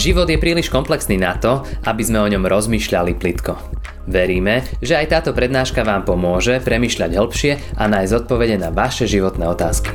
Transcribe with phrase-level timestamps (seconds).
[0.00, 3.52] Život je príliš komplexný na to, aby sme o ňom rozmýšľali plitko.
[4.08, 9.44] Veríme, že aj táto prednáška vám pomôže premyšľať hĺbšie a nájsť odpovede na vaše životné
[9.44, 9.92] otázky.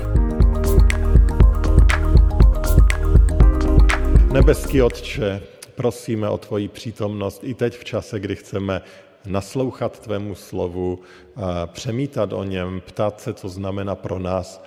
[4.30, 5.42] Nebeský Otče,
[5.74, 8.86] prosíme o Tvoji přítomnost i teď v čase, kdy chceme
[9.26, 11.02] naslouchat Tvému slovu,
[11.74, 14.62] přemítat o něm, ptát se, co znamená pro nás.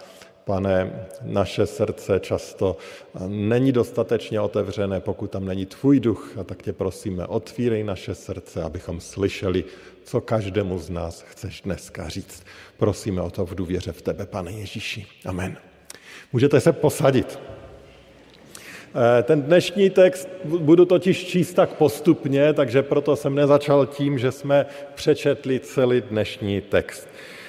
[0.49, 0.93] Pane,
[1.23, 2.77] naše srdce často
[3.27, 8.63] není dostatečně otevřené, pokud tam není tvůj duch, a tak tě prosíme, otvírej naše srdce,
[8.63, 9.65] abychom slyšeli,
[10.05, 12.43] co každému z nás chceš dneska říct.
[12.77, 15.07] Prosíme o to v důvěře v tebe, pane Ježíši.
[15.27, 15.57] Amen.
[16.33, 17.39] Můžete se posadit.
[19.19, 24.33] Eh, ten dnešní text budu totiž číst tak postupně, takže proto jsem nezačal tím, že
[24.33, 27.09] jsme přečetli celý dnešní text.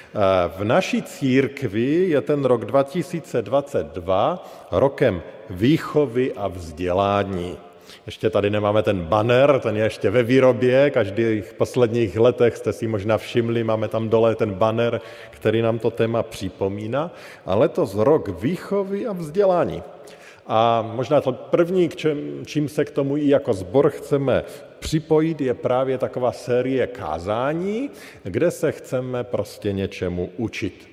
[0.10, 7.58] Eh, v naší církvi je ten rok 2022 rokem výchovy a vzdělání.
[8.06, 12.88] Ještě tady nemáme ten banner, ten je ještě ve výrobě, každých posledních letech jste si
[12.88, 17.12] možná všimli, máme tam dole ten banner, který nám to téma připomíná,
[17.46, 19.84] a letos rok výchovy a vzdělání.
[20.48, 24.44] A možná to první, k čem, čím se k tomu i jako zbor chceme
[24.80, 27.90] připojit, je právě taková série kázání,
[28.24, 30.90] kde se chceme prostě něčemu učit.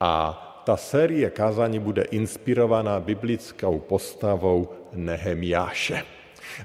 [0.00, 6.02] A ta série kázání bude inspirovaná biblickou postavou Nehemiáše.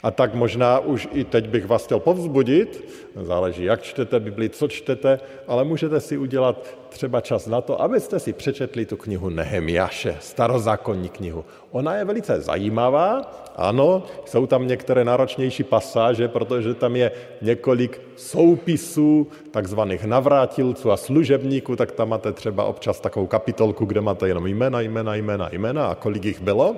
[0.03, 4.67] A tak možná už i teď bych vás chtěl povzbudit, záleží, jak čtete Bibli, co
[4.67, 10.17] čtete, ale můžete si udělat třeba čas na to, abyste si přečetli tu knihu Nehemiáše,
[10.19, 11.45] starozákonní knihu.
[11.71, 13.21] Ona je velice zajímavá,
[13.55, 21.75] ano, jsou tam některé náročnější pasáže, protože tam je několik soupisů takzvaných navrátilců a služebníků,
[21.75, 25.95] tak tam máte třeba občas takovou kapitolku, kde máte jenom jména, jména, jména, jména a
[25.95, 26.75] kolik jich bylo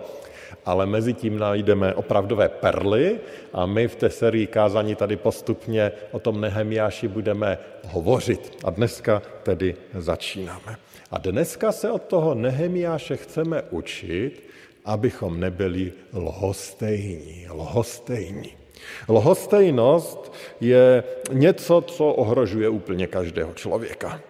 [0.66, 3.20] ale mezi tím najdeme opravdové perly
[3.54, 8.58] a my v té sérii kázání tady postupně o tom Nehemiáši budeme hovořit.
[8.64, 10.78] A dneska tedy začínáme.
[11.12, 14.44] A dneska se od toho Nehemiáše chceme učit,
[14.86, 17.48] abychom nebyli lhostejní.
[17.50, 18.54] Lhostejní.
[19.10, 24.22] Lhostejnost je něco, co ohrožuje úplně každého člověka.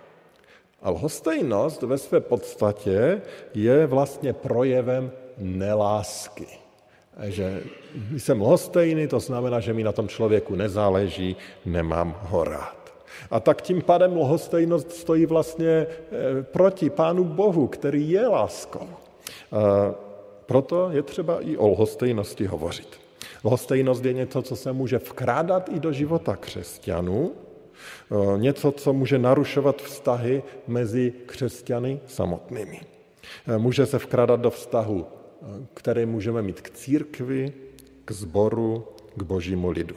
[0.82, 3.22] A lhostejnost ve své podstatě
[3.54, 6.48] je vlastně projevem nelásky.
[7.24, 7.64] Že
[8.18, 12.81] jsem lhostejný, to znamená, že mi na tom člověku nezáleží, nemám ho rád.
[13.32, 18.88] A tak tím pádem lhostejnost stojí vlastně eh, proti Pánu Bohu, který je láskou.
[19.52, 19.96] A
[20.46, 22.88] proto je třeba i o lhostejnosti hovořit.
[23.44, 29.20] Lhostejnost je něco, co se může vkrádat i do života křesťanů, eh, něco, co může
[29.20, 32.82] narušovat vztahy mezi křesťany samotnými.
[33.48, 35.06] Eh, může se vkrádat do vztahu
[35.74, 37.54] které můžeme mít k církvi,
[38.06, 39.96] k zboru, k božímu lidu.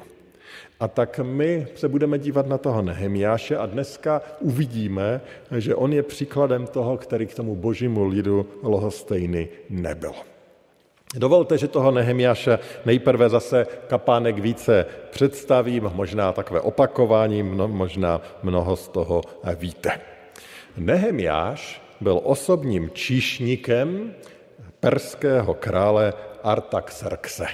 [0.80, 5.20] A tak my se budeme dívat na toho Nehemiáše a dneska uvidíme,
[5.58, 10.12] že on je příkladem toho, který k tomu božímu lidu lohostejný nebyl.
[11.16, 18.88] Dovolte, že toho Nehemiáše nejprve zase kapánek více představím, možná takové opakování, možná mnoho z
[18.88, 19.22] toho
[19.56, 20.00] víte.
[20.76, 24.14] Nehemiáš byl osobním číšníkem
[24.80, 26.12] perského krále
[26.42, 27.46] Artaxerxe.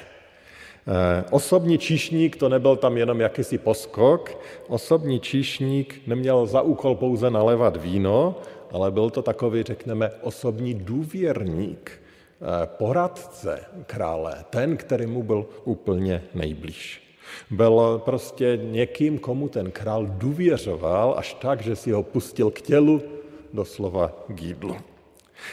[0.86, 7.30] Eh, osobní číšník to nebyl tam jenom jakýsi poskok, osobní číšník neměl za úkol pouze
[7.30, 8.34] nalevat víno,
[8.72, 16.22] ale byl to takový, řekneme, osobní důvěrník, eh, poradce krále, ten, který mu byl úplně
[16.34, 17.02] nejblíž.
[17.50, 23.02] Byl prostě někým, komu ten král důvěřoval až tak, že si ho pustil k tělu,
[23.52, 24.76] doslova k jídlu.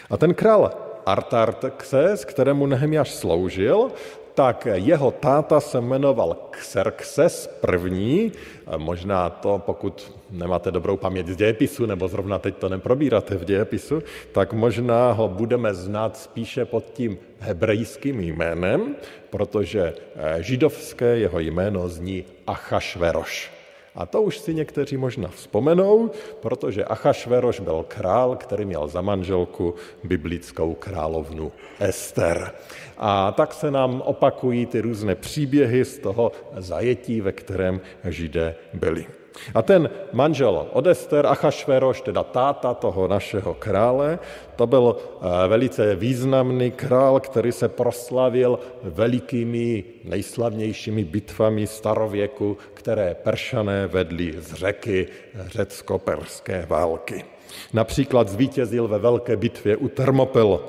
[0.09, 0.71] A ten král
[1.07, 3.91] Artaxerxes, kterému Nehemiáš sloužil,
[4.37, 8.31] tak jeho táta se jmenoval Xerxes první,
[8.77, 14.03] možná to, pokud nemáte dobrou paměť z dějepisu, nebo zrovna teď to neprobíráte v dějepisu,
[14.31, 18.95] tak možná ho budeme znát spíše pod tím hebrejským jménem,
[19.29, 19.93] protože
[20.37, 23.56] židovské jeho jméno zní Achašveroš.
[23.97, 29.75] A to už si někteří možná vzpomenou, protože Achašveroš byl král, který měl za manželku
[30.03, 32.51] biblickou královnu Ester.
[32.97, 39.05] A tak se nám opakují ty různé příběhy z toho zajetí, ve kterém židé byli.
[39.53, 44.19] A ten manžel Odester, Achašveroš, teda táta toho našeho krále,
[44.55, 53.87] to byl eh, velice významný král, který se proslavil velikými, nejslavnějšími bitvami starověku, které Peršané
[53.87, 57.25] vedli z řeky řecko-perské války.
[57.73, 60.59] Například zvítězil ve velké bitvě u Termopil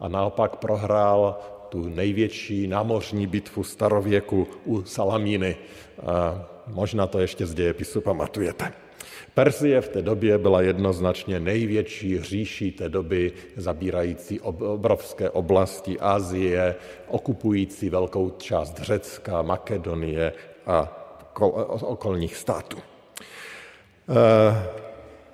[0.00, 5.56] a naopak prohrál tu největší námořní bitvu starověku u Salamíny.
[6.68, 8.72] Možná to ještě z dějepisu pamatujete.
[9.34, 16.74] Perzie v té době byla jednoznačně největší říší té doby, zabírající obrovské oblasti Asie,
[17.08, 20.32] okupující velkou část Řecka, Makedonie
[20.66, 21.04] a
[21.80, 22.78] okolních států.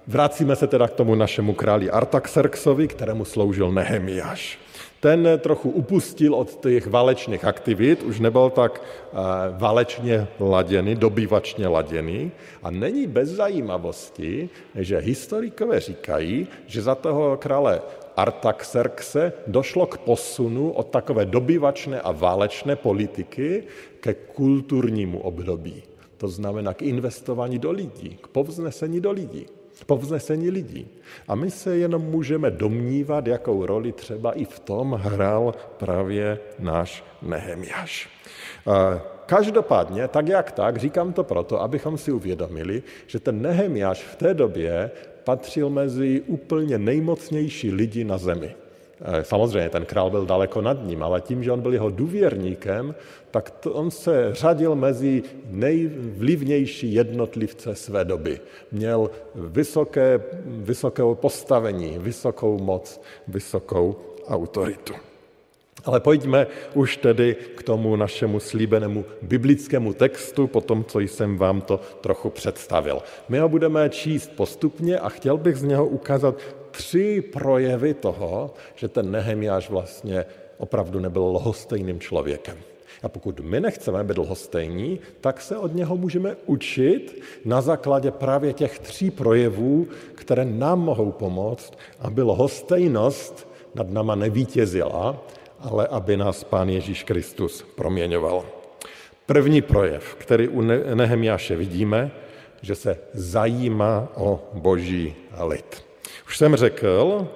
[0.07, 4.59] Vracíme se teda k tomu našemu králi Artaxerxovi, kterému sloužil Nehemiáš.
[5.01, 9.17] Ten trochu upustil od těch válečných aktivit, už nebyl tak eh,
[9.59, 12.33] válečně laděný, dobývačně laděný.
[12.63, 17.81] A není bez zajímavosti, že historikové říkají, že za toho krále
[18.17, 23.65] Artaxerxe došlo k posunu od takové dobyvačné a válečné politiky
[24.01, 25.83] ke kulturnímu období.
[26.17, 29.47] To znamená k investování do lidí, k povznesení do lidí
[29.87, 30.87] povznesení lidí.
[31.29, 37.05] A my se jenom můžeme domnívat, jakou roli třeba i v tom hrál právě náš
[37.23, 38.09] Nehemiáš.
[39.27, 44.35] Každopádně, tak jak tak, říkám to proto, abychom si uvědomili, že ten Nehemiáš v té
[44.35, 44.91] době
[45.25, 48.55] patřil mezi úplně nejmocnější lidi na zemi.
[49.01, 52.95] Eh, samozřejmě ten král byl daleko nad ním, ale tím, že on byl jeho důvěrníkem,
[53.31, 58.41] tak to on se řadil mezi nejvlivnější jednotlivce své doby.
[58.73, 63.97] Měl vysoké, vysoké postavení, vysokou moc, vysokou
[64.29, 64.95] autoritu.
[65.85, 71.61] Ale pojďme už tedy k tomu našemu slíbenému biblickému textu, po tom, co jsem vám
[71.61, 73.03] to trochu představil.
[73.29, 76.35] My ho budeme číst postupně a chtěl bych z něho ukázat
[76.77, 80.25] tři projevy toho, že ten Nehemiáš vlastně
[80.59, 82.59] opravdu nebyl lhostejným člověkem.
[83.03, 88.53] A pokud my nechceme být lhostejní, tak se od něho můžeme učit na základě právě
[88.53, 95.23] těch tří projevů, které nám mohou pomoct, aby lhostejnost nad náma nevítězila,
[95.61, 98.45] ale aby nás Pán Ježíš Kristus proměňoval.
[99.27, 100.61] První projev, který u
[100.95, 102.11] Nehemiáše vidíme,
[102.63, 105.15] že se zajímá o boží
[105.49, 105.85] lid.
[106.35, 107.29] Už jsem řekl,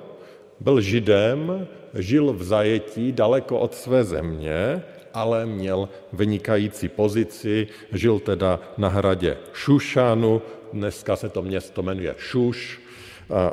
[0.61, 4.83] byl židem, žil v zajetí daleko od své země,
[5.15, 10.43] ale měl vynikající pozici, žil teda na hradě Šušanu,
[10.73, 12.81] dneska se to město jmenuje Šuš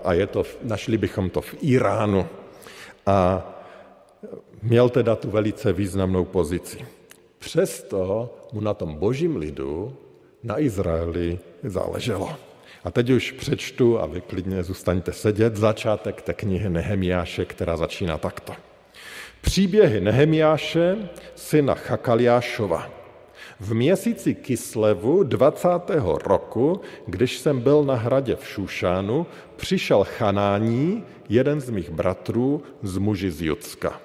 [0.04, 2.26] a je to, našli bychom to v Iránu.
[3.06, 3.46] A
[4.62, 6.78] měl teda tu velice významnou pozici.
[7.38, 9.98] Přesto mu na tom božím lidu,
[10.44, 12.45] na Izraeli, záleželo.
[12.86, 18.18] A teď už přečtu a vy klidně zůstaňte sedět začátek té knihy Nehemiáše, která začíná
[18.18, 18.54] takto.
[19.42, 20.98] Příběhy Nehemiáše,
[21.36, 22.90] syna Chakaliášova.
[23.60, 25.68] V měsíci Kislevu 20.
[26.24, 32.98] roku, když jsem byl na hradě v Šušánu, přišel Chanání, jeden z mých bratrů, z
[32.98, 34.05] muži z Judska.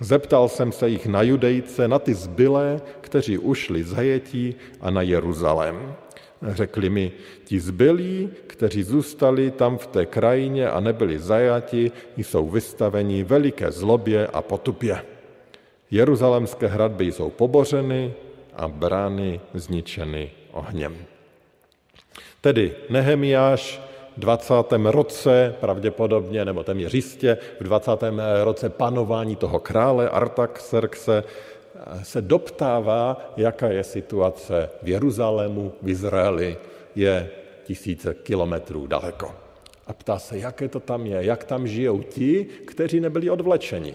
[0.00, 5.94] Zeptal jsem se jich na Judejce, na ty zbylé, kteří ušli zajetí a na Jeruzalém.
[6.42, 7.12] Řekli mi,
[7.44, 14.26] ti zbylí, kteří zůstali tam v té krajině a nebyli zajati, jsou vystaveni veliké zlobě
[14.26, 15.02] a potupě.
[15.90, 18.14] Jeruzalemské hradby jsou pobořeny
[18.54, 20.96] a brány zničeny ohněm.
[22.40, 23.87] Tedy Nehemiáš
[24.18, 24.54] 20.
[24.84, 27.90] roce, pravděpodobně, nebo téměř jistě, v 20.
[28.42, 31.24] roce panování toho krále Artaxerxe
[32.02, 36.56] se doptává, jaká je situace v Jeruzalému, v Izraeli,
[36.94, 37.30] je
[37.64, 39.34] tisíce kilometrů daleko.
[39.86, 43.94] A ptá se, jaké to tam je, jak tam žijou ti, kteří nebyli odvlečeni.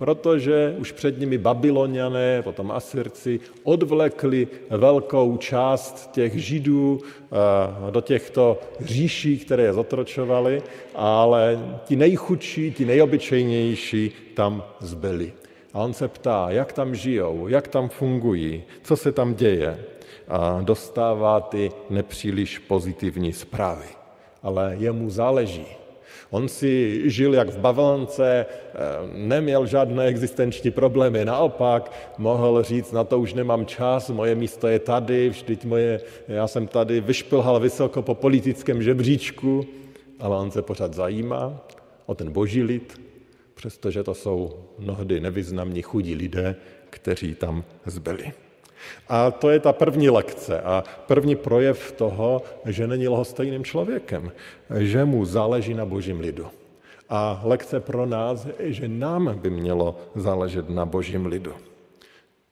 [0.00, 8.58] Protože už před nimi Babyloniané, potom Asyrci, odvlekli velkou část těch židů eh, do těchto
[8.80, 10.62] říší, které je zotročovali,
[10.94, 15.32] ale ti nejchudší, ti nejobyčejnější tam zbyli.
[15.74, 19.84] A on se ptá, jak tam žijou, jak tam fungují, co se tam děje.
[20.28, 23.86] A dostává ty nepříliš pozitivní zprávy.
[24.42, 25.79] Ale jemu záleží.
[26.30, 28.78] On si žil jak v Bavlance, eh,
[29.14, 34.78] neměl žádné existenční problémy, naopak mohl říct, na to už nemám čas, moje místo je
[34.78, 39.66] tady, vždyť moje, já jsem tady vyšplhal vysoko po politickém žebříčku,
[40.20, 41.60] ale on se pořád zajímá
[42.06, 43.00] o ten boží lid,
[43.54, 46.56] přestože to jsou mnohdy nevyznamní chudí lidé,
[46.90, 48.32] kteří tam zbyli.
[49.08, 54.32] A to je ta první lekce a první projev toho, že není lhostejným člověkem,
[54.78, 56.46] že mu záleží na božím lidu.
[57.08, 61.52] A lekce pro nás je, že nám by mělo záležet na božím lidu.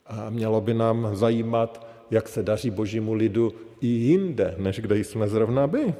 [0.07, 5.27] A mělo by nám zajímat, jak se daří božímu lidu i jinde, než kde jsme
[5.27, 5.93] zrovna by.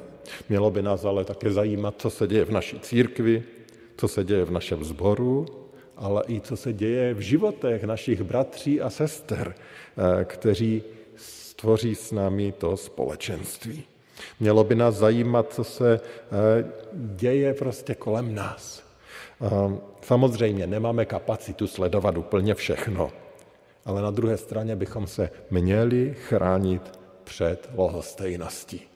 [0.48, 3.42] Mělo by nás ale také zajímat, co se děje v naší církvi,
[3.96, 5.46] co se děje v našem sboru
[6.00, 10.82] ale i co se děje v životech našich bratří a sester, eh, kteří
[11.16, 13.84] stvoří s námi to společenství.
[14.40, 18.90] Mělo by nás zajímat, co se eh, děje prostě kolem nás.
[20.02, 23.10] Samozřejmě nemáme kapacitu sledovat úplně všechno,
[23.84, 28.89] ale na druhé straně bychom se měli chránit před lhostejností.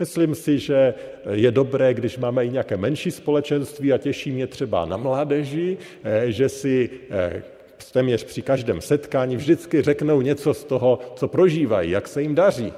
[0.00, 0.94] Myslím si, že
[1.30, 6.32] je dobré, když máme i nějaké menší společenství a těší mě třeba na mládeži, eh,
[6.32, 7.42] že si eh,
[7.92, 12.72] téměř při každém setkání vždycky řeknou něco z toho, co prožívají, jak se jim daří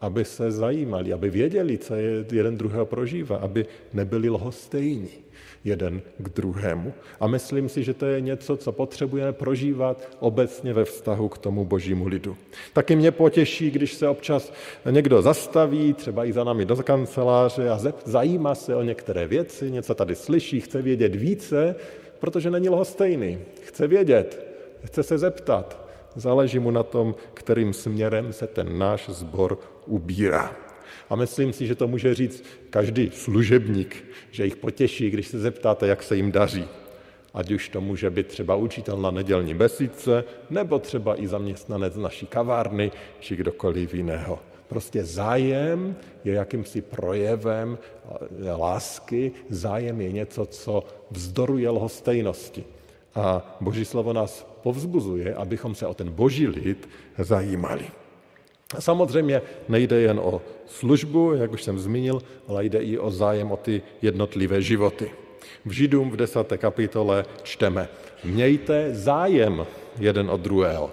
[0.00, 5.08] aby se zajímali, aby věděli, co je jeden druhého prožívá, aby nebyli lhostejní
[5.66, 6.92] jeden k druhému.
[7.20, 11.64] A myslím si, že to je něco, co potřebujeme prožívat obecně ve vztahu k tomu
[11.64, 12.36] božímu lidu.
[12.72, 14.52] Taky mě potěší, když se občas
[14.90, 19.94] někdo zastaví, třeba i za námi do kanceláře a zajímá se o některé věci, něco
[19.94, 21.74] tady slyší, chce vědět více,
[22.18, 23.38] protože není lhostejný.
[23.62, 24.46] Chce vědět,
[24.84, 30.65] chce se zeptat, Záleží mu na tom, kterým směrem se ten náš sbor ubírá.
[31.10, 35.86] A myslím si, že to může říct každý služebník, že jich potěší, když se zeptáte,
[35.86, 36.64] jak se jim daří.
[37.34, 42.26] Ať už to může být třeba učitel na nedělní besídce, nebo třeba i zaměstnanec naší
[42.26, 44.38] kavárny, či kdokoliv jiného.
[44.68, 47.78] Prostě zájem je jakýmsi projevem
[48.58, 52.64] lásky, zájem je něco, co vzdoruje lhostejnosti.
[53.14, 56.88] A Boží slovo nás povzbuzuje, abychom se o ten boží lid
[57.18, 57.84] zajímali.
[58.78, 63.56] Samozřejmě nejde jen o službu, jak už jsem zmínil, ale jde i o zájem o
[63.56, 65.10] ty jednotlivé životy.
[65.66, 67.88] V Židům v desáté kapitole čteme,
[68.24, 69.66] mějte zájem
[69.98, 70.90] jeden od druhého.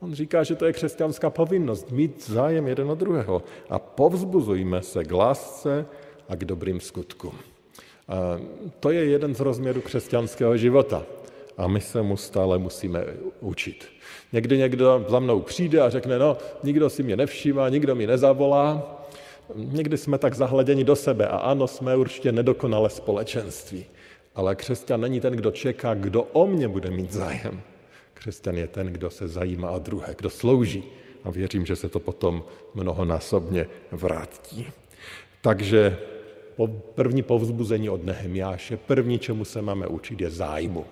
[0.00, 3.42] On říká, že to je křesťanská povinnost, mít zájem jeden od druhého.
[3.68, 5.86] A povzbuzujme se k lásce
[6.28, 7.34] a k dobrým skutkům.
[8.80, 11.02] To je jeden z rozměrů křesťanského života
[11.56, 13.04] a my se mu stále musíme
[13.40, 13.84] učit.
[14.32, 18.96] Někdy někdo za mnou přijde a řekne, no, nikdo si mě nevšímá, nikdo mi nezavolá.
[19.54, 23.84] Někdy jsme tak zahleděni do sebe a ano, jsme určitě nedokonale společenství.
[24.34, 27.60] Ale křesťan není ten, kdo čeká, kdo o mě bude mít zájem.
[28.14, 30.84] Křesťan je ten, kdo se zajímá o druhé, kdo slouží.
[31.24, 32.44] A věřím, že se to potom
[32.74, 34.66] mnohonásobně vrátí.
[35.40, 35.98] Takže
[36.94, 40.84] první povzbuzení od Nehemiáše, první, čemu se máme učit, je zájmu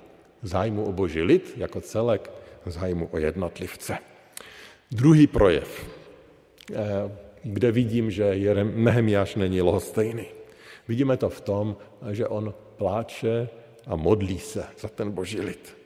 [0.45, 2.31] zájmu o boží lid jako celek,
[2.67, 3.99] zájmu o jednotlivce.
[4.91, 5.87] Druhý projev,
[6.73, 6.77] eh,
[7.43, 10.27] kde vidím, že Nehemiáš není lhostejný.
[10.89, 11.77] Vidíme to v tom,
[12.11, 13.49] že on pláče
[13.87, 15.77] a modlí se za ten boží lid.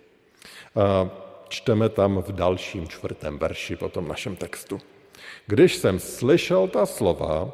[0.74, 1.10] A
[1.48, 4.80] čteme tam v dalším čtvrtém verši po tom našem textu.
[5.46, 7.52] Když jsem slyšel ta slova,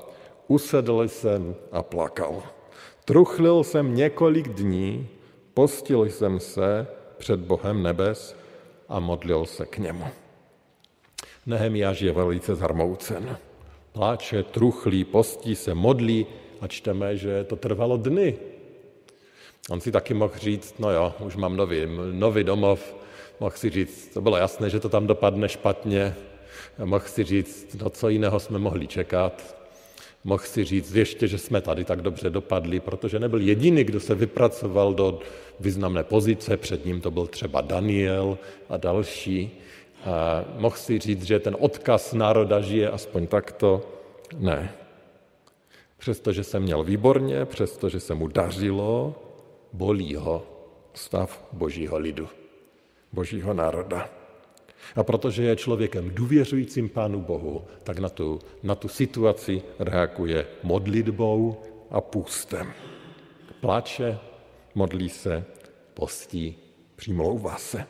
[0.48, 2.42] usedl jsem a plakal.
[3.04, 5.08] Truchlil jsem několik dní
[5.54, 6.86] Postil jsem se
[7.18, 8.36] před Bohem nebes
[8.88, 10.04] a modlil se k němu.
[11.46, 13.38] Nehemiáš je velice zarmoucen.
[13.92, 16.26] Pláče, truchlí, postí se, modlí
[16.60, 18.38] a čteme, že to trvalo dny.
[19.70, 22.96] On si taky mohl říct, no jo, už mám nový, nový domov,
[23.40, 26.14] mohl si říct, to bylo jasné, že to tam dopadne špatně,
[26.84, 29.64] mohl si říct, no co jiného jsme mohli čekat,
[30.24, 34.14] Mohl si říct ještě, že jsme tady tak dobře dopadli, protože nebyl jediný, kdo se
[34.14, 35.18] vypracoval do
[35.60, 39.50] významné pozice, před ním to byl třeba Daniel a další.
[40.04, 43.82] A mohl si říct, že ten odkaz národa žije aspoň takto.
[44.38, 44.72] Ne.
[45.98, 49.14] Přestože se měl výborně, přestože se mu dařilo,
[49.72, 50.46] bolí ho
[50.94, 52.28] stav božího lidu,
[53.12, 54.10] božího národa.
[54.96, 61.56] A protože je člověkem důvěřujícím Pánu Bohu, tak na tu, na tu situaci reaguje modlitbou
[61.90, 62.72] a půstem.
[63.60, 64.18] Pláče,
[64.74, 65.44] modlí se,
[65.94, 66.56] postí,
[66.96, 67.86] přimlouvá se.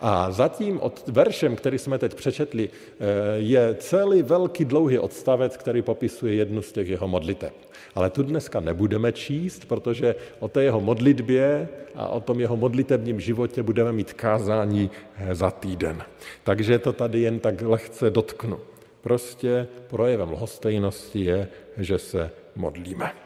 [0.00, 3.04] A zatím od veršem, který jsme teď přečetli, eh,
[3.36, 7.52] je celý velký dlouhý odstavec, který popisuje jednu z těch jeho modlitev.
[7.94, 13.20] Ale tu dneska nebudeme číst, protože o té jeho modlitbě a o tom jeho modlitebním
[13.20, 16.02] životě budeme mít kázání eh, za týden.
[16.44, 18.58] Takže to tady jen tak lehce dotknu.
[19.00, 23.25] Prostě projevem lhostejnosti je, že se modlíme.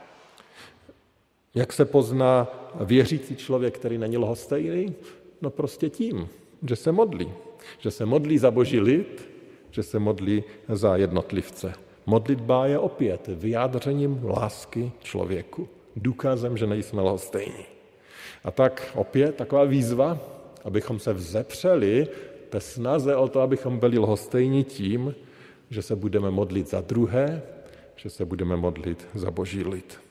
[1.54, 2.48] Jak se pozná
[2.80, 4.94] věřící člověk, který není lhostejný?
[5.42, 6.28] No prostě tím,
[6.68, 7.32] že se modlí.
[7.78, 9.28] Že se modlí za boží lid,
[9.70, 11.72] že se modlí za jednotlivce.
[12.06, 17.64] Modlitba je opět vyjádřením lásky člověku, důkazem, že nejsme lhostejní.
[18.44, 20.18] A tak opět taková výzva,
[20.64, 22.08] abychom se vzepřeli
[22.48, 25.14] té snaze o to, abychom byli lhostejní tím,
[25.70, 27.42] že se budeme modlit za druhé,
[27.96, 30.09] že se budeme modlit za boží lid.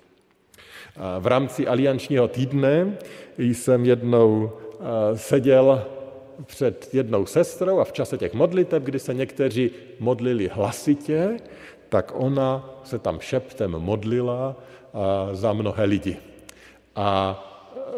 [1.19, 2.97] V rámci aliančního týdne
[3.37, 4.51] jsem jednou
[5.15, 5.85] seděl
[6.45, 11.37] před jednou sestrou a v čase těch modliteb, kdy se někteří modlili hlasitě,
[11.89, 14.55] tak ona se tam šeptem modlila
[15.31, 16.17] za mnohé lidi.
[16.95, 17.39] A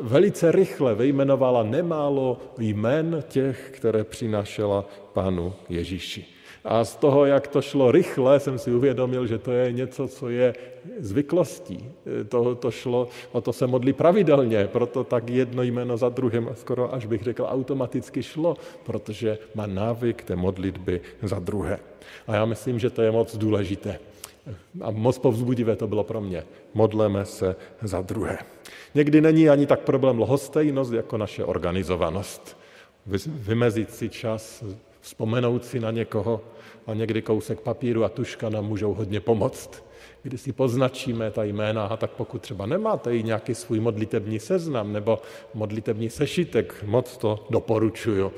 [0.02, 6.26] velice rychle vyjmenovala nemálo jmen těch, které přinášela pánu Ježíši.
[6.64, 10.30] A z toho, jak to šlo rychle, jsem si uvědomil, že to je něco, co
[10.30, 10.54] je
[11.00, 11.90] zvyklostí.
[12.30, 16.94] To, to šlo, o to se modlí pravidelně, proto tak jedno jméno za druhým, skoro
[16.94, 21.80] až bych řekl, automaticky šlo, protože má návyk té modlitby za druhé.
[22.28, 24.00] A já myslím, že to je moc důležité.
[24.82, 26.44] A moc povzbudivé to bylo pro mě.
[26.74, 28.38] Modleme se za druhé.
[28.96, 32.58] Někdy není ani tak problém lhostejnost, jako naše organizovanost.
[33.28, 34.64] Vymezit si čas,
[35.02, 36.42] vzpomenout si na někoho
[36.88, 39.84] a někdy kousek papíru a tuška nám můžou hodně pomoct.
[40.24, 44.94] Když si poznačíme ta jména, a tak pokud třeba nemáte i nějaký svůj modlitební seznam
[44.94, 45.20] nebo
[45.54, 48.32] modlitební sešitek, moc to doporučuju.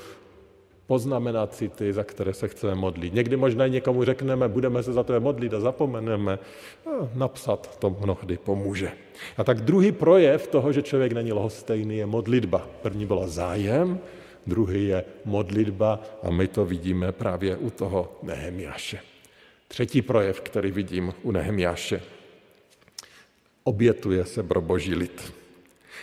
[0.88, 3.14] Poznamenat si ty, za které se chceme modlit.
[3.14, 6.40] Někdy možná někomu řekneme, budeme se za to modlit a zapomeneme.
[6.86, 8.92] A napsat to mnohdy pomůže.
[9.38, 12.68] A tak druhý projev toho, že člověk není lhostejný, je modlitba.
[12.82, 14.00] První byla zájem,
[14.48, 19.00] druhý je modlitba a my to vidíme právě u toho Nehemiáše.
[19.68, 22.02] Třetí projev, který vidím u Nehemiáše.
[23.64, 25.34] Obětuje se pro boží lid.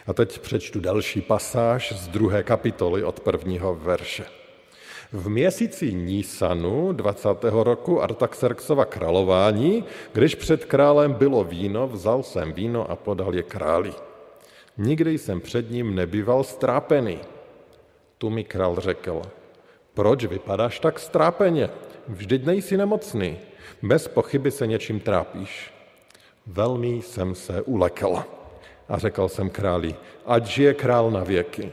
[0.06, 4.25] A teď přečtu další pasáž z druhé kapitoly od prvního verše.
[5.12, 7.28] V měsíci Nísanu 20.
[7.50, 13.92] roku Artaxerxova králování, když před králem bylo víno, vzal jsem víno a podal je králi.
[14.78, 17.18] Nikdy jsem před ním nebyval strápený.
[18.20, 19.22] Tu mi král řekl,
[19.94, 21.70] proč vypadáš tak strápeně?
[22.08, 23.38] Vždyť nejsi nemocný.
[23.82, 25.72] Bez pochyby se něčím trápíš.
[26.46, 28.24] Velmi jsem se ulekl
[28.88, 29.94] a řekl jsem králi,
[30.26, 31.72] ať žije král na věky.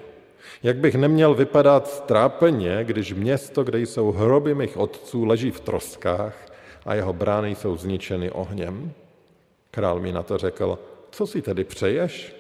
[0.64, 6.36] Jak bych neměl vypadat strápeně, když město, kde jsou hroby mých otců, leží v troskách
[6.86, 8.92] a jeho brány jsou zničeny ohněm?
[9.72, 10.80] Král mi na to řekl,
[11.12, 12.36] co si tedy přeješ?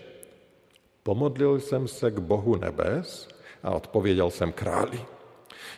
[1.04, 3.37] Pomodlil jsem se k Bohu nebes
[3.68, 5.02] a odpověděl jsem králi.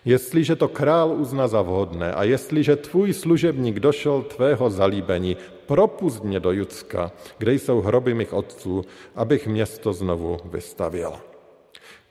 [0.06, 6.40] Jestliže to král uzna za vhodné a jestliže tvůj služebník došel tvého zalíbení, propust mě
[6.40, 11.14] do Judska, kde jsou hroby mých otců, abych město znovu vystavěl.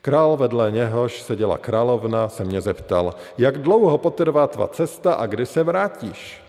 [0.03, 5.47] Král vedle něhož seděla královna, se mě zeptal, jak dlouho potrvá tvá cesta a kdy
[5.47, 6.43] se vrátíš?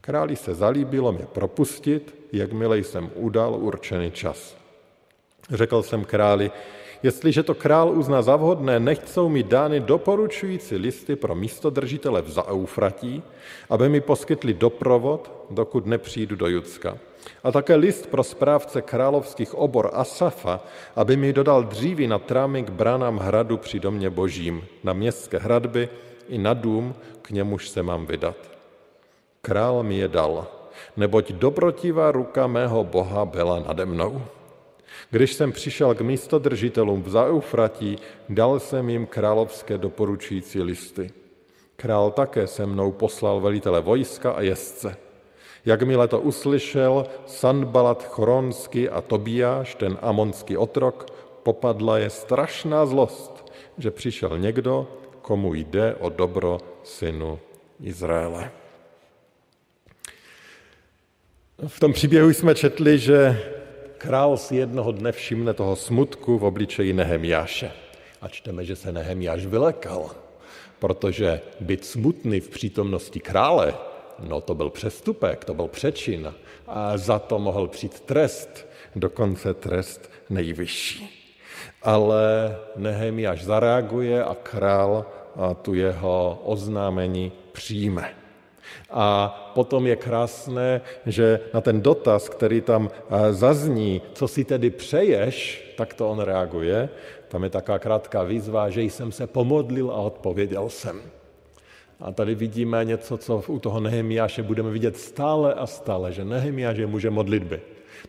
[0.00, 4.56] Králi se zalíbilo mě propustit, jakmile jsem udal určený čas.
[5.50, 6.50] Řekl jsem králi,
[7.02, 12.30] Jestliže to král uzná za vhodné, nechť jsou mi dány doporučující listy pro místodržitele v
[12.30, 13.22] Zaufratí,
[13.70, 16.98] aby mi poskytli doprovod, dokud nepřijdu do Judska.
[17.44, 20.60] A také list pro správce královských obor Asafa,
[20.96, 25.88] aby mi dodal dříví na trámy k bránám hradu při domě božím, na městské hradby
[26.28, 28.36] i na dům, k němuž se mám vydat.
[29.42, 30.46] Král mi je dal,
[30.96, 34.22] neboť dobrotivá ruka mého Boha byla nade mnou.
[35.10, 37.98] Když jsem přišel k místodržitelům v Zaufratí,
[38.28, 41.10] dal jsem jim královské doporučující listy.
[41.76, 44.96] Král také se mnou poslal velitele vojska a jezdce.
[45.64, 51.06] Jakmile to uslyšel, Sanbalat Choronský a Tobiáš, ten amonský otrok,
[51.42, 54.88] popadla je strašná zlost, že přišel někdo,
[55.22, 57.38] komu jde o dobro synu
[57.82, 58.50] Izraele.
[61.66, 63.42] V tom příběhu jsme četli, že
[64.00, 67.68] král si jednoho dne všimne toho smutku v obličeji Nehemiáše.
[68.24, 70.16] A čteme, že se Nehemiáš vylekal,
[70.80, 73.76] protože být smutný v přítomnosti krále,
[74.24, 76.32] no to byl přestupek, to byl přečin
[76.66, 81.04] a za to mohl přijít trest, dokonce trest nejvyšší.
[81.82, 85.06] Ale Nehemiáš zareaguje a král
[85.62, 88.19] tu jeho oznámení přijme.
[88.90, 94.70] A potom je krásné, že na ten dotaz, který tam eh, zazní, co si tedy
[94.70, 96.88] přeješ, tak to on reaguje.
[97.28, 101.00] Tam je taká krátká výzva, že jsem se pomodlil a odpověděl jsem.
[102.00, 106.76] A tady vidíme něco, co u toho Nehemiáše budeme vidět stále a stále, že Nehemiáš
[106.76, 107.60] je muže modlitby.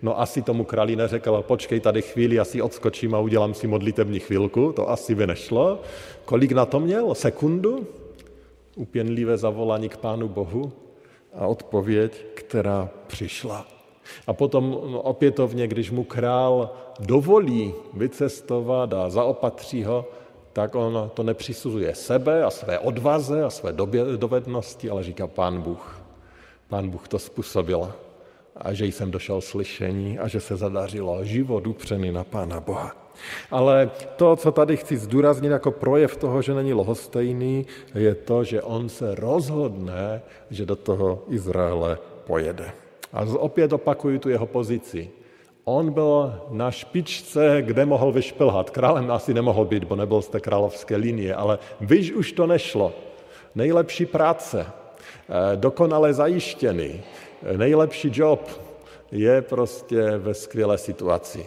[0.02, 4.72] No asi tomu králi neřekl, počkej tady chvíli, asi odskočím a udělám si modlitební chvilku,
[4.72, 5.82] to asi by nešlo.
[6.26, 7.16] Kolik na to měl?
[7.16, 7.88] Sekundu?
[8.82, 10.72] Upěnlivé zavolání k Pánu Bohu
[11.34, 13.68] a odpověď, která přišla.
[14.28, 20.06] A potom opětovně, když mu král dovolí vycestovat a zaopatří ho,
[20.54, 23.74] tak on to nepřisuzuje sebe a své odvaze a své
[24.18, 26.02] dovednosti, ale říká Pán Bůh.
[26.68, 27.94] Pán Bůh to způsobil.
[28.56, 33.01] a že jsem došel slyšení a že se zadařilo život upřený na Pána Boha.
[33.52, 38.62] Ale to, co tady chci zdůraznit jako projev toho, že není lohostejný, je to, že
[38.62, 42.72] on se rozhodne, že do toho Izraele pojede.
[43.14, 45.10] A opět opakuju tu jeho pozici.
[45.64, 48.70] On byl na špičce, kde mohl vyšplhat.
[48.70, 52.94] Králem asi nemohl být, bo nebyl z té královské linie, ale víš, už to nešlo.
[53.56, 57.02] Nejlepší práce, eh, dokonale zajištěný,
[57.44, 58.50] eh, nejlepší job
[59.12, 61.46] je prostě ve skvělé situaci.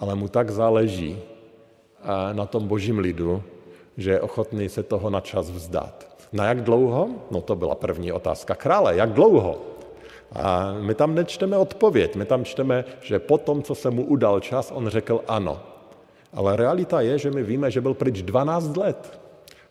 [0.00, 3.42] Ale mu tak záleží eh, na tom božím lidu,
[3.96, 6.08] že je ochotný se toho na čas vzdát.
[6.32, 7.08] Na jak dlouho?
[7.30, 8.96] No to byla první otázka krále.
[8.96, 9.58] Jak dlouho?
[10.32, 14.40] A my tam nečteme odpověď, my tam čteme, že po tom, co se mu udal
[14.40, 15.60] čas, on řekl ano.
[16.34, 19.20] Ale realita je, že my víme, že byl pryč 12 let.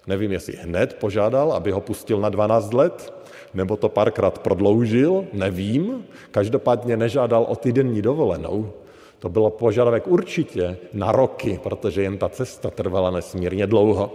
[0.08, 3.14] Nevím, jestli hned požádal, aby ho pustil na 12 let,
[3.54, 6.06] nebo to párkrát prodloužil, nevím.
[6.32, 8.74] Každopádně nežádal o týdenní dovolenou.
[9.20, 14.12] To bylo požadavek určitě na roky, protože jen ta cesta trvala nesmírně dlouho.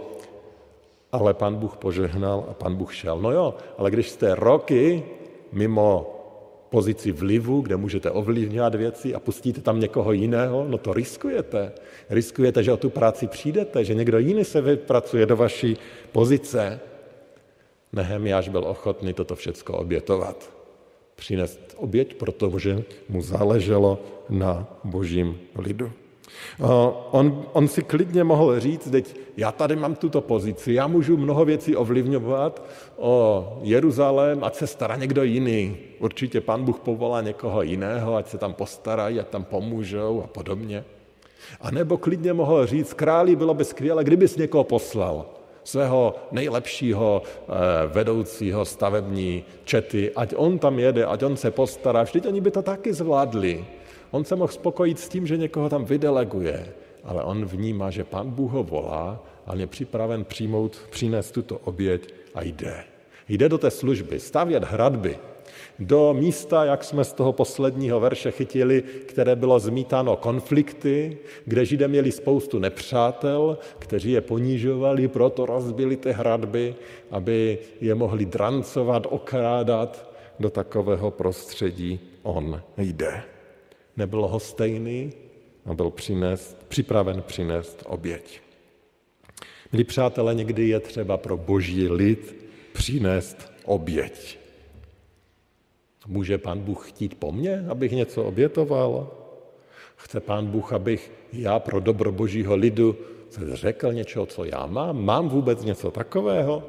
[1.11, 3.19] Ale pan Bůh požehnal a pan Bůh šel.
[3.19, 5.03] No jo, ale když jste roky
[5.51, 6.09] mimo
[6.69, 11.71] pozici vlivu, kde můžete ovlivňovat věci a pustíte tam někoho jiného, no to riskujete.
[12.09, 15.77] Riskujete, že o tu práci přijdete, že někdo jiný se vypracuje do vaší
[16.11, 16.79] pozice.
[17.93, 20.62] Nehemiáš byl ochotný toto všecko obětovat.
[21.15, 23.99] Přinést oběť, protože mu záleželo
[24.29, 25.91] na božím lidu.
[27.11, 31.45] On, on si klidně mohl říct, teď já tady mám tuto pozici, já můžu mnoho
[31.45, 32.63] věcí ovlivňovat
[32.97, 35.77] o Jeruzalém, ať se stará někdo jiný.
[35.99, 40.83] Určitě pan Bůh povolá někoho jiného, ať se tam postarají, ať tam pomůžou a podobně.
[41.61, 45.25] A nebo klidně mohl říct, králi, bylo by skvělé, kdybys někoho poslal,
[45.63, 47.53] svého nejlepšího eh,
[47.87, 52.61] vedoucího stavební čety, ať on tam jede, ať on se postará, vždyť oni by to
[52.61, 53.65] taky zvládli.
[54.11, 56.73] On se mohl spokojit s tím, že někoho tam vydeleguje,
[57.03, 62.13] ale on vnímá, že pan Bůh ho volá a je připraven přijmout, přinést tuto oběť
[62.35, 62.83] a jde.
[63.29, 65.17] Jde do té služby, stavět hradby,
[65.79, 71.87] do místa, jak jsme z toho posledního verše chytili, které bylo zmítáno konflikty, kde Židé
[71.87, 76.75] měli spoustu nepřátel, kteří je ponížovali, proto rozbili ty hradby,
[77.11, 80.13] aby je mohli drancovat, okrádat.
[80.39, 83.23] Do takového prostředí on jde
[83.97, 85.13] nebyl hostejný
[85.65, 88.41] a byl přinést, připraven přinést oběť.
[89.71, 92.35] Milí přátelé, někdy je třeba pro boží lid
[92.73, 94.42] přinést oběť.
[96.07, 99.11] Může pán Bůh chtít po mně, abych něco obětoval?
[99.95, 102.97] Chce pán Bůh, abych já pro dobro božího lidu
[103.29, 105.05] se řekl něco, co já mám?
[105.05, 106.63] Mám vůbec něco takového?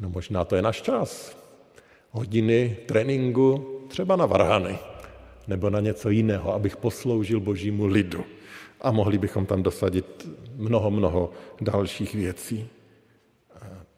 [0.00, 1.36] No možná to je náš čas.
[2.10, 4.78] Hodiny tréninku třeba na varhany
[5.48, 8.24] nebo na něco jiného, abych posloužil božímu lidu.
[8.80, 12.68] A mohli bychom tam dosadit mnoho, mnoho dalších věcí.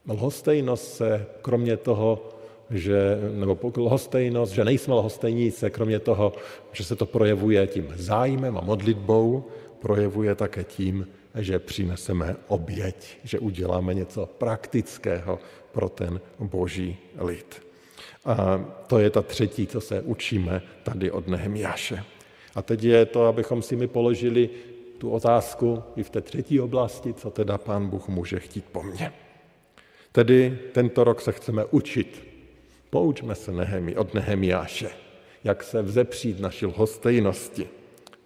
[0.09, 2.38] Lhostejnost se kromě toho,
[2.70, 6.33] že, nebo lhostejnost, že nejsme lhostejní, se kromě toho,
[6.72, 9.44] že se to projevuje tím zájmem a modlitbou,
[9.78, 15.38] projevuje také tím, že přineseme oběť, že uděláme něco praktického
[15.72, 17.62] pro ten boží lid.
[18.24, 22.04] A to je ta třetí, co se učíme tady od Nehemiáše.
[22.54, 24.50] A teď je to, abychom si mi položili
[24.98, 29.12] tu otázku i v té třetí oblasti, co teda pán Bůh může chtít po mně.
[30.12, 32.27] Tedy tento rok se chceme učit.
[32.90, 34.90] Poučme se Nehemi, od Nehemiáše,
[35.44, 37.68] jak se vzepřít naší lhostejnosti,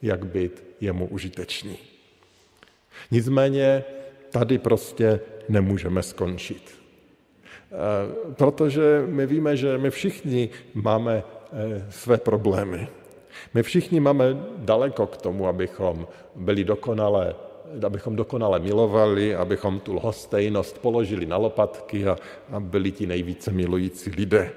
[0.02, 1.78] jak být jemu užitečný.
[3.10, 3.84] Nicméně
[4.30, 6.82] tady prostě nemůžeme skončit.
[7.72, 12.88] Eh, protože my víme, že my všichni máme eh, své problémy.
[13.54, 14.24] My všichni máme
[14.56, 17.34] daleko k tomu, abychom byli dokonale,
[17.84, 22.16] abychom dokonale milovali, abychom tu lhostejnost položili na lopatky a,
[22.52, 24.52] a byli ti nejvíce milující lidé.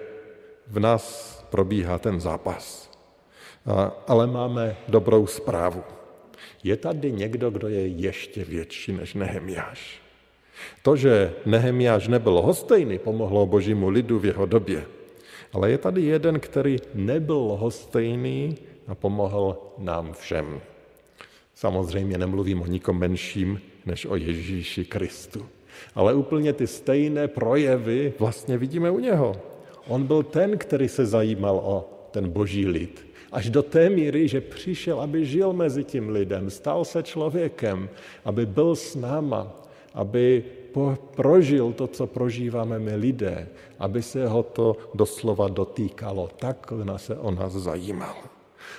[0.67, 2.91] V nás probíhá ten zápas.
[3.65, 5.84] A, ale máme dobrou zprávu.
[6.63, 10.01] Je tady někdo, kdo je ještě větší než Nehemiáš.
[10.82, 14.86] To, že Nehemiáš nebyl hostejný, pomohlo božímu lidu v jeho době.
[15.54, 20.62] Ale je tady jeden, který nebyl hostejný a pomohl nám všem.
[21.56, 25.46] Samozřejmě nemluvím o nikom menším než o Ježíši Kristu.
[25.96, 29.36] Ale úplně ty stejné projevy vlastně vidíme u něho.
[29.88, 33.08] On byl ten, který se zajímal o ten boží lid.
[33.32, 37.89] Až do té míry, že přišel, aby žil mezi tím lidem, stal se člověkem,
[38.26, 39.56] aby byl s náma,
[39.94, 40.44] aby
[41.15, 43.48] prožil to, co prožíváme my lidé,
[43.80, 46.30] aby se ho to doslova dotýkalo.
[46.36, 48.15] Tak se o nás zajímal.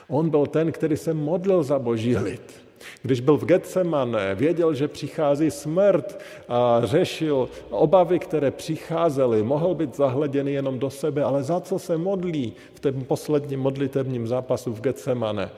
[0.09, 2.66] On byl ten, který se modlil za boží lid.
[3.03, 9.43] Když byl v Getsemane, věděl, že přichází smrt a řešil obavy, které přicházely.
[9.43, 14.27] Mohl být zahleděný jenom do sebe, ale za co se modlí v tom posledním modlitebním
[14.27, 15.51] zápasu v Getsemane?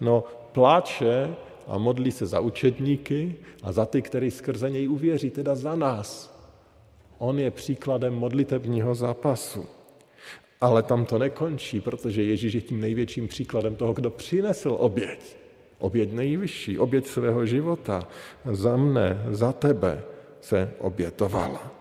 [0.00, 1.34] No, pláče
[1.66, 6.34] a modlí se za učedníky a za ty, kteří skrze něj uvěří, teda za nás.
[7.18, 9.66] On je příkladem modlitebního zápasu.
[10.60, 15.43] Ale tam to nekončí, protože Ježíš je tím největším příkladem toho, kdo přinesl oběť.
[15.78, 18.08] Oběť nejvyšší, oběť svého života.
[18.52, 20.02] Za mne, za tebe
[20.40, 21.72] se obětovala.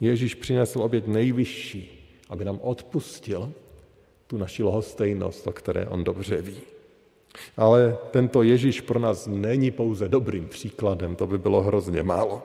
[0.00, 3.52] Ježíš přinesl oběť nejvyšší, aby nám odpustil
[4.26, 6.56] tu naši lohostejnost, o které on dobře ví.
[7.56, 12.42] Ale tento Ježíš pro nás není pouze dobrým příkladem, to by bylo hrozně málo.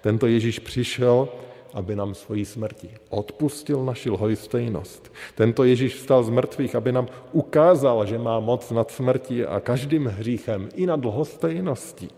[0.00, 1.28] Tento Ježíš přišel,
[1.74, 5.12] aby nám svoji smrti odpustil naši lhojstejnost.
[5.34, 10.06] Tento Ježíš vstal z mrtvých, aby nám ukázal, že má moc nad smrtí a každým
[10.06, 12.08] hříchem i nad lhostejností.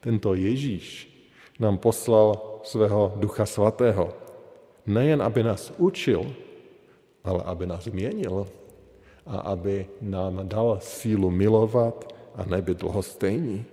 [0.00, 1.08] Tento Ježíš
[1.60, 4.12] nám poslal svého Ducha Svatého.
[4.86, 6.24] Nejen, aby nás učil,
[7.24, 8.48] ale aby nás změnil
[9.26, 13.64] a aby nám dal sílu milovat a nebyt lhostejní.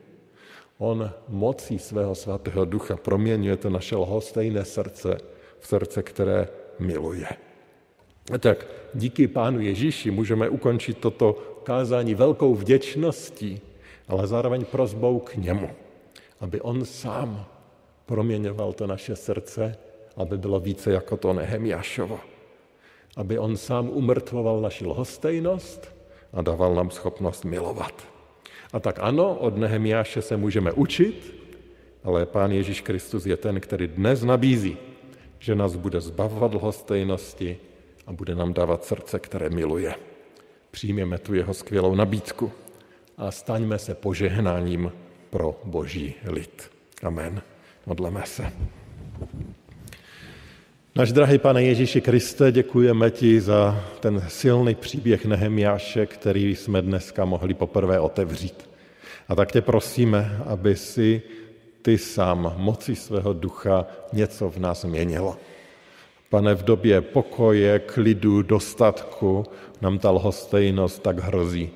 [0.78, 5.18] On mocí svého svatého ducha proměňuje to naše lhostejné srdce
[5.60, 6.48] v srdce, které
[6.80, 7.28] miluje.
[8.40, 13.62] Tak díky Pánu Ježíši můžeme ukončit toto kázání velkou vděčností,
[14.08, 15.70] ale zároveň prozbou k němu,
[16.40, 17.46] aby on sám
[18.06, 19.78] proměňoval to naše srdce,
[20.18, 22.20] aby bylo více jako to Nehemiášovo
[23.18, 25.90] aby on sám umrtvoval naši lhostejnost
[26.34, 28.17] a dával nám schopnost milovat.
[28.74, 31.36] A tak ano, od Nehemiáše se můžeme učit,
[32.04, 34.78] ale Pán Ježíš Kristus je ten, který dnes nabízí,
[35.40, 37.58] že nás bude zbavovat lhostejnosti
[38.08, 39.96] a bude nám dávat srdce, které miluje.
[40.72, 42.52] Přijměme tu jeho skvělou nabídku
[43.18, 44.92] a staňme se požehnáním
[45.30, 46.72] pro boží lid.
[47.04, 47.42] Amen.
[47.86, 48.52] Modleme se.
[50.98, 57.26] Náš drahý pane Ježíši Kriste, děkujeme ti za ten silný příběh Nehemiáše, který jsme dneska
[57.26, 58.70] mohli poprvé otevřít.
[59.30, 61.22] A tak tě prosíme, aby si
[61.82, 65.38] ty sám moci svého ducha něco v nás měnilo.
[66.30, 69.46] Pane, v době pokoje, klidu, dostatku
[69.82, 71.70] nám ta lhostejnost tak hrozí.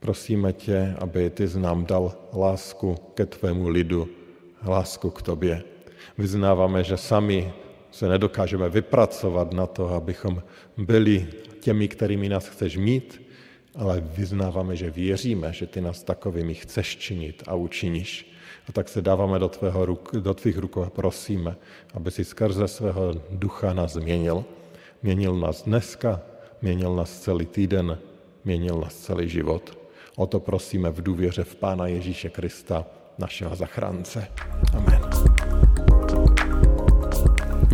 [0.00, 4.08] Prosíme tě, aby ty z nám dal lásku ke tvému lidu,
[4.66, 5.62] lásku k tobě.
[6.18, 7.52] Vyznáváme, že sami
[7.90, 10.42] se nedokážeme vypracovat na to, abychom
[10.76, 11.26] byli
[11.60, 13.22] těmi, kterými nás chceš mít,
[13.74, 18.32] ale vyznáváme, že věříme, že ty nás takovými chceš činit a učiníš.
[18.68, 21.56] A tak se dáváme do, tvého ruk, do tvých rukou a prosíme,
[21.94, 24.44] aby si skrze svého ducha nás změnil.
[25.02, 26.20] Měnil nás dneska,
[26.62, 27.98] měnil nás celý týden,
[28.44, 29.78] měnil nás celý život.
[30.16, 32.86] O to prosíme v důvěře v Pána Ježíše Krista,
[33.18, 34.28] našeho zachránce.
[34.74, 34.89] Amen.